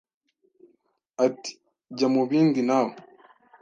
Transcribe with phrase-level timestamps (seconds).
[1.25, 1.51] ati
[1.97, 2.93] jya mu bindi nawe,